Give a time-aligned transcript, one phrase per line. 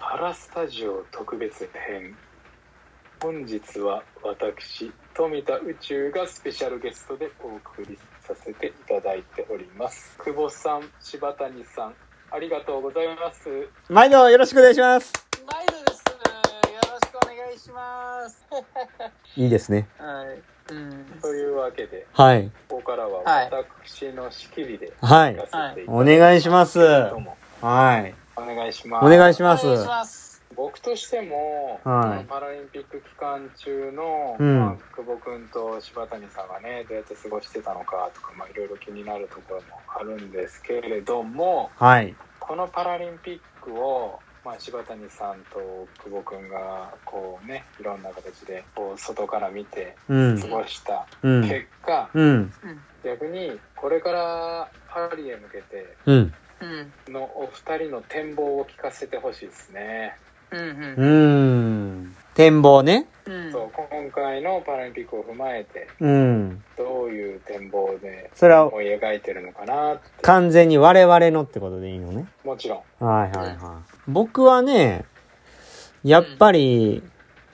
[0.00, 2.16] パラスタジオ特別編
[3.20, 11.94] 本日は私富田宇宙がスペシャルゲストでお送りさせていただいております久保さん柴谷さん
[12.30, 15.12] ありがとうございます毎度よろしくお願いします。
[15.50, 16.04] 毎度です。
[16.08, 16.14] よ
[16.92, 18.46] ろしくお願いします。
[19.40, 19.88] いいですね。
[19.98, 20.24] は
[20.70, 20.72] い。
[20.74, 21.04] うん。
[21.22, 22.50] というわけではい。
[22.68, 25.42] ここからははい私の仕切りではい行。
[25.46, 26.78] かせていただお願いします。
[26.80, 28.14] どうもはい。
[28.38, 30.42] お願いしますお願いします。
[30.56, 42.14] 僕としても、はいこのパラリンピック期間中の、うんまあ、久保君と柴谷さんがねどうやって過ごしてたのかとか、まあ、いろいろ気になるところもあるんですけれどもはい。
[42.40, 50.46] このパラリンピックを、まあ、柴谷さんと久保君がこうねいろんな形でこう外から見てうん過。
[50.48, 51.42] ごしたうん。
[51.42, 52.52] 結果、うん。
[53.04, 56.16] 逆にこれからパリへ向けてうん。
[56.16, 56.34] うん。
[57.08, 60.16] のお二人の展望を聞かせてほしいですね。
[60.50, 60.60] うん。
[60.60, 61.04] うー
[62.08, 62.16] ん。
[62.34, 63.06] 展望ね。
[63.26, 63.52] うん。
[63.52, 66.62] そう今回のパラリンピックを踏まえてうん。
[66.76, 72.26] どういう展望でそれは思い描いてるのかな完全に我々のってことでいいのね。
[72.44, 73.56] もちろんはいはいはい。
[74.06, 75.04] 僕はね、
[76.02, 77.02] やっぱり、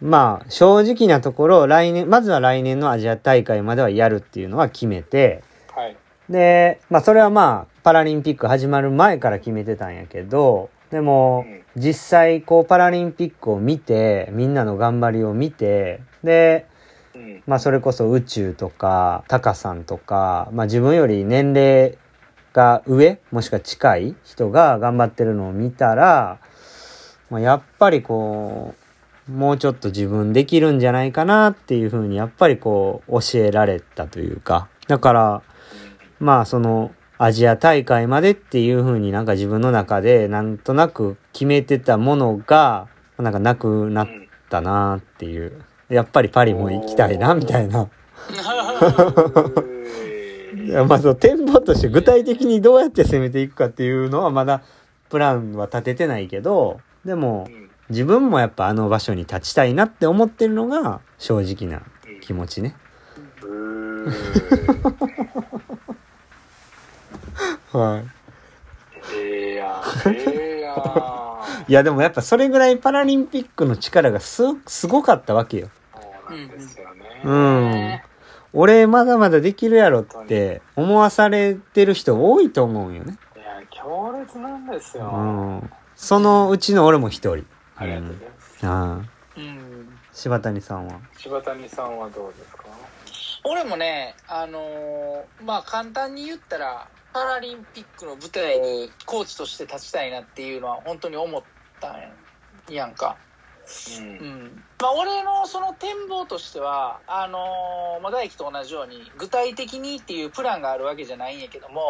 [0.00, 5.42] まあ、正直なところ、来年、まずは来年のアジア大会まではやるっていうのは決めて、
[5.74, 5.96] はい
[6.28, 11.80] で、まあ、それはまあ、パラリンピック始まる前から決めてたんやけど、でも、うん。
[11.80, 16.66] 実際、こう、パラリンピックを見て、みんなの頑張りを見て、で、
[17.14, 17.42] うん。
[17.46, 21.96] まあ、それこそ宇宙とか、タカさんとか、まあ、自分より年齢
[22.52, 26.40] が上、もしくは近い人が頑張ってるのを見たら、
[27.30, 28.74] まあ、やっぱりこ
[29.28, 35.42] う、もうちょっと自分できるんじゃないかなっていうふうに、やっぱりこう、教えられたというか、だから、
[36.18, 44.08] まあそのアジア大会までっていう風になんか自分の中でなんとなく決めてたものがなんかなくなっ
[44.50, 45.62] たなっていう。
[45.88, 47.88] やっぱりパリも行きたいなみたいな。
[50.64, 54.62] いやまあそう展望として具体的にどうやって攻めていくかっていうのはまだ
[55.08, 61.82] プランは立ててないけど、でもうん自分もやっぱあの場所に立ちたいなって思ってるのが正直な
[62.20, 62.74] 気持ちね。
[67.78, 68.04] はい。
[69.14, 70.76] ええやんええやん
[71.68, 75.68] いやでもやっぱそれぐらいパラリンピックの力がす、すごかったわけよ。
[75.94, 78.00] そうなんですよね、うん。
[78.52, 83.16] 俺まだまだできるやろって思わされてる人多いと思うよね。
[83.36, 85.20] いや強烈なんですよ、う
[85.64, 85.70] ん。
[85.94, 87.46] そのうちの俺も一人。
[87.76, 88.84] ありがとうございます、ああ。
[89.36, 89.98] うん。
[90.12, 90.94] 柴谷さんは？
[91.18, 92.64] 柴谷さんはどうですか？
[93.44, 101.42] 俺もね、あのーまあ簡単に言ったら、パラリンピックの舞台にコーチとして立ちたいなっていうのは本当に思っ
[101.80, 103.16] たんやんか。
[103.98, 104.64] うんうん。
[104.78, 111.80] まあ俺のその展望としては、あのーまあ大輝と同じように具体的にっていうプランがあるわけじゃないんやけども、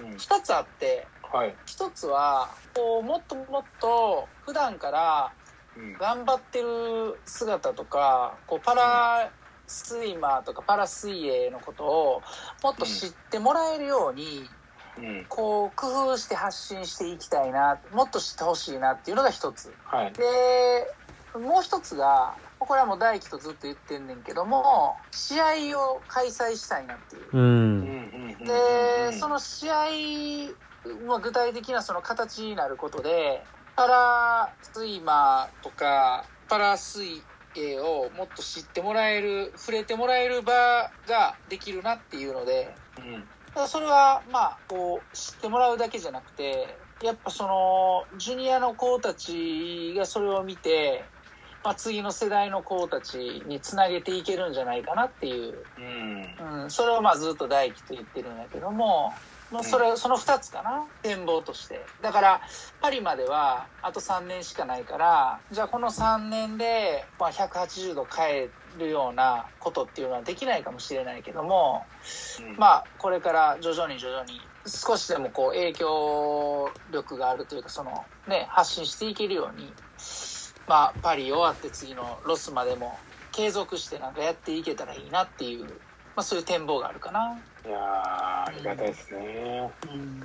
[0.00, 5.32] うん二つあって、はい、一つは、こう、もっともっと普段から
[5.78, 9.30] うん頑張ってる姿とか、こう、パラ
[9.66, 12.22] スイマーとかパラ水泳のことを
[12.62, 14.57] もっと知ってもらえるように、うん
[15.28, 19.74] こう、工夫して発信していきたいな、もっと知ってほしいなっていうのが一つ。
[19.84, 20.24] はいで、
[21.38, 27.28] もう一つが、これはもう大輝とずっと言ってんねんけども、試合を開催したいなっていう。
[27.32, 27.38] う。
[27.38, 29.74] うんんで、その試合、
[31.06, 40.52] まあ、具体的なその形になることで、パラスイマーとか、パラ水泳をもっと知ってもらえる、触れてもらえる場
[41.06, 43.30] ができるなっていうので、うん
[43.66, 51.10] それは、まあ、こう、知ってもらうだけじゃなくて、やっぱその、ジュニアの子たちがそれを見て、
[51.64, 55.66] まあ、次の世代の子たちにつなげていけるんじゃないかなっていう。
[55.76, 56.62] うん。
[56.62, 59.12] うん、それをまあずっと大輝と言ってるんやけども、
[59.50, 60.84] もうそれ、その2つかな。
[61.02, 61.84] 展望として。
[62.02, 62.40] だから、
[62.80, 71.86] パリまではあと3年しかないから、じゃあこの3年で、まあ、180度変えるようなことっていうのはできないかもしれないけども、
[72.58, 79.72] まあ、これから徐々に徐々に少しでもこう影響力があるというか、そのね、発信していけるように、
[80.66, 82.98] まあ、パリ終わって次のロスまでも
[83.32, 85.66] 継続してなんかやっていけたらいいなっていう、
[86.18, 87.38] まあそういう展望があるかな。
[87.64, 90.20] いやーありがたいですね、うん。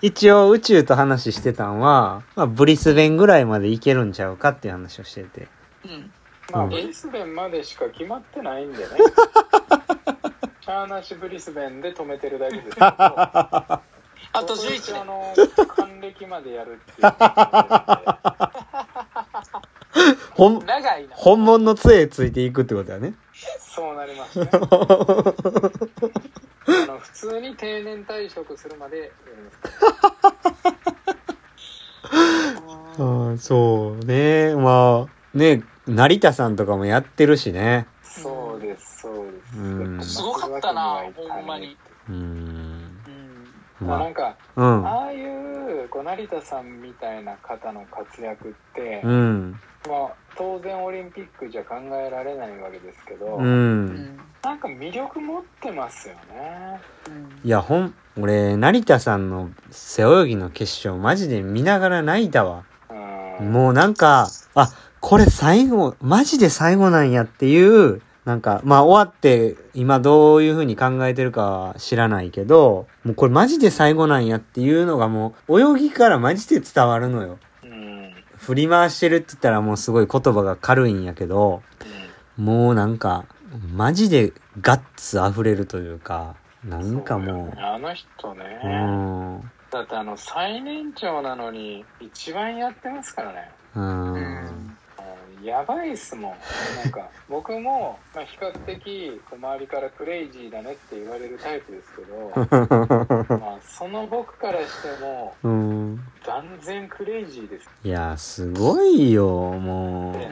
[0.00, 5.48] 一応宇宙と話してたんは、まあ、ブリスベンぐらいまで行けるんちゃうかっていう話をしてて。
[5.84, 5.90] うん。
[5.90, 6.12] うん
[6.52, 8.84] まあブリスベンまでしか決まってないんでね
[10.60, 13.80] チャーナシブリスベンで止めてるだけですけど あ
[14.34, 15.06] と11あ年。
[15.06, 15.34] の
[15.66, 18.02] 還暦きまでやるっていうのが
[20.30, 21.16] ほん、長いな。
[21.16, 23.14] 本物の杖ついていくってことだね。
[24.12, 24.58] りますねあ
[26.86, 29.10] の普通に定年退職するまで
[32.98, 34.54] うん、 そうね。
[34.54, 37.86] まあ、ね、成田さんとかもやってるしね。
[38.02, 39.22] そうですそうで
[39.52, 39.60] す、う
[39.96, 41.76] んすごかったな、ほんまに。
[42.08, 42.16] うん。
[43.80, 43.88] うん。
[43.88, 44.86] まあ、なまんかあ、うん。
[44.86, 45.51] ああいう
[45.88, 49.60] こう成田さんみたいな方の活躍って、うん。
[49.88, 53.38] まあ、当然オリンピックじゃ考えられないわけですけど、う。
[53.38, 54.20] うんん。
[54.42, 56.80] なんか魅力持ってますよね
[57.44, 62.64] いや、ほん、俺、成田さんの背泳ぎの決勝、マジで見ながら泣いたわ。
[63.40, 77.38] うんもうなんか、あ、これ最後、マジで最後なんやっていう、なんか、まあ終わって、今どういう風に考えてるかは知らないけど、もうこれマジで最後なんやっていうのがもう、泳ぎからマジで伝わるのよ。
[77.64, 78.12] うん。
[78.36, 81.62] 振り回してるって言ったらもうすごい言葉が軽いんやけど、
[82.36, 83.26] もうなんか、
[83.74, 93.50] マジでガッツ溢れるというか、なんかもあの人ね、う、うん、だってあの最年長なのに一番やってますからね。
[93.74, 94.41] うん、うん
[95.42, 96.32] やばいっすもん
[96.82, 102.32] なんか 僕も、まあ、比較的こう周りからクレイジーだねって言われるタイプですけど
[103.38, 106.00] まあその僕からしてもうん。
[106.24, 110.30] 断然クレイジーですいや、すごいよ、もね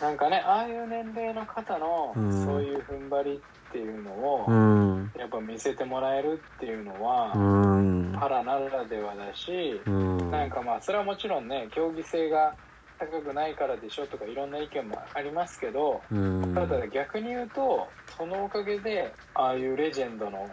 [0.00, 4.52] なんかねああいう年齢の方のうんそういう踏ん張りっていうのを、う。
[4.52, 5.12] うん。
[5.18, 7.38] やっぱ見せてもらえるっていうのは、う
[7.80, 8.16] ん。
[8.18, 10.30] パラならではだし、うん。
[10.30, 12.54] なんかまあそれはもちろんね競技性が
[12.98, 16.54] 高くないからでしょとかいろんな意見もありますけど、うん。
[16.54, 20.48] ただ逆に言うとそのおかげでああいうレジェンドの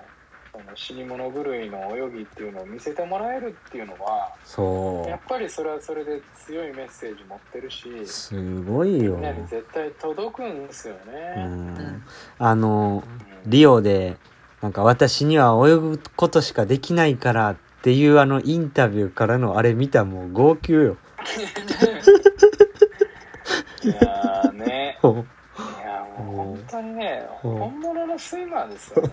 [0.51, 8.05] その死に物狂いの泳ぎっていうのを見せてもらえるっていうのはそやっぱりそれはそれで強いメッセージ持ってるしう。
[8.05, 9.21] すごいよみん。
[9.21, 11.45] なに絶対届くんですようね。
[11.45, 12.03] ん。
[12.39, 14.17] あの、うんリオで、
[14.61, 20.97] なんか私には泳ぐことしかできないからっていうあのインタビューからのあれ見たらもう号泣よ。
[23.85, 25.13] いやーねいや
[26.17, 29.11] もう本当にねうん本物のスイマーですよね。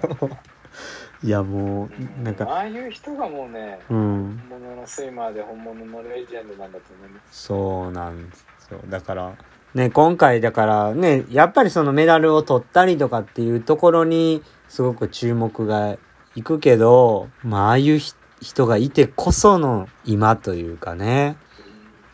[1.23, 1.87] いやもう
[2.21, 4.41] う、なんか、ああいう人がもうねうん。
[4.51, 7.45] 本物のスイマーで本物のレジェンドなんだと思います。
[7.45, 8.81] そうなんですよ。
[8.89, 9.37] だから、
[9.75, 15.97] ね、今回だからね、やっぱりそのメダルを取ったりとかっていうところにすごく注目が
[16.35, 21.37] いくけど、まあ、ああいうひ人がいてこその今というかね。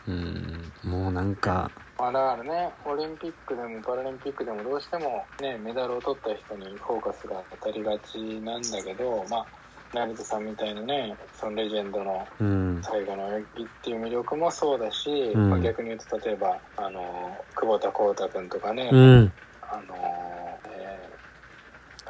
[0.07, 9.45] うん、もうなんか、まあ、だからねオリンピックでもパラリンピックでもどうしても、ね、メダルを取った人にフォーカスが当たりがちなんだけど、まあ、
[9.93, 15.49] 成田さんみたいなねそのレジェンドのうん、最後の泳ぎっていう魅力もそうだし、うん。
[15.49, 21.19] まあ、逆に言うと例えばあの久保田浩太君とかね、うん、あのえー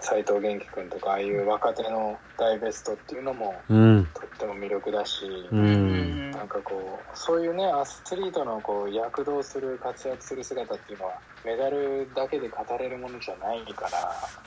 [0.02, 6.09] 斉藤元気君とかああいう若手の大ベストっていうのもうん、とっても魅力だし、うん、
[6.40, 13.90] なんかこうそういうねアスリートのこう躍動する活躍する姿っていうのはメダルだけで語れるものじゃないか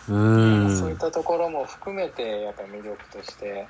[0.08, 3.68] ら、うん、そういったところも含めてやっぱ魅力として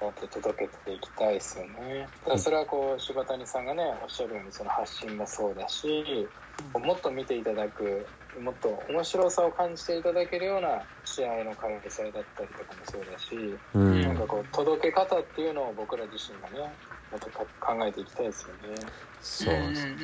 [0.00, 2.08] やって届けていきたいですよね。
[2.24, 6.26] ただそれはこう柴谷さんがねおっしゃるようにその発信もそうだし
[6.72, 8.06] もっと見ていただく
[8.40, 13.36] もっと面白さを感じていただけるような試合の開催だったりとかもそうだし。
[13.74, 16.72] うん、なんかこう届け方っていうのを僕ら自身がね
[17.10, 18.76] もっとか考えていきたいですよね。
[19.20, 19.86] そううんです。
[19.86, 19.98] うんうん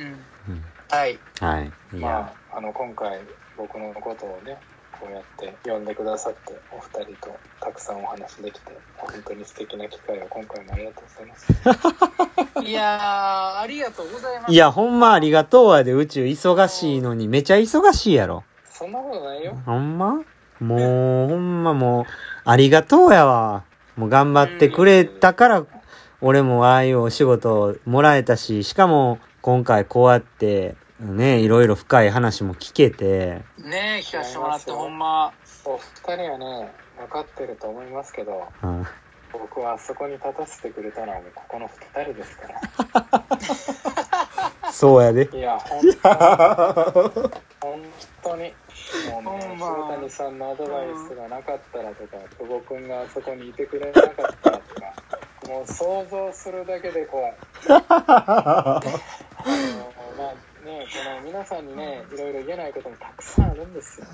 [0.49, 1.19] うんはい。
[1.39, 1.71] はい。
[1.97, 3.19] いや、まああの今回
[3.57, 4.57] 僕のことをね
[4.99, 12.63] こうやって呼んでくださってお二人とたくさんお話できて本当に素敵な機会を今回もありがとうございます。
[12.67, 14.51] いやー、ありがとうございます。
[14.51, 18.43] いや、ほんまありがとうやで、宇宙忙しいのに、めちゃ忙しいやろ。
[18.65, 19.55] そんなことないよ。
[19.65, 20.21] ほんま？
[20.59, 22.05] もう、ほんまもう、
[22.45, 23.63] ありがとうやわ。
[23.95, 25.63] もう頑張ってくれたから、
[26.21, 35.31] 俺もああいうお仕事もらえたし、しかも今回こうやって、ね、いろいろ深い話も聞けて、ねえ、聞かせてもらってほんま。
[35.65, 38.87] お二人はね分かってると思いますけどうん
[39.33, 42.47] 僕はあそこに立たせてくれたのはもうここの二人ですか
[44.63, 44.71] ら。
[44.71, 45.29] そうやで。
[45.33, 45.93] いや本当に
[47.61, 47.83] 本
[48.23, 48.53] 当に。
[49.11, 54.21] もうね、ほんま柴谷さんのアドバイスがなかったらとか、久保君があそこにいてくれなかった
[54.51, 54.93] らとか、
[55.47, 57.33] もう想像するだけで怖い。
[57.69, 58.91] あの
[60.17, 60.33] まあ
[60.65, 64.07] ねこの皆さんにねいろいろ言えないこともたくさんあるんですよ。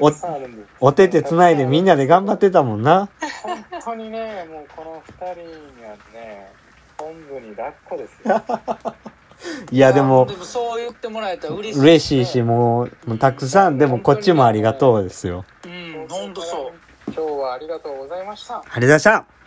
[0.00, 0.68] おたくさんあるんです。
[0.80, 3.08] お手手つないでみんなで頑張ってたもんな。
[3.42, 5.42] 本当にねもうこの二人
[5.78, 6.50] にはね
[6.96, 8.42] 本部に抱っこですよ。
[9.70, 15.44] いやでもでもそう言ってもらえたら嬉しい、ね、嬉しいしもうたくさんでもこっちもありがとうですよ。
[15.66, 16.72] うん本当そう。
[17.08, 18.56] 今日はありがとうございました。
[18.56, 19.43] ありがとうございました。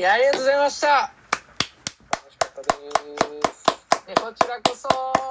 [0.00, 0.88] いや、ありがとうございました。
[0.88, 1.12] 楽
[2.32, 2.68] しかったで
[3.52, 4.24] す。
[4.24, 5.29] こちらこそ。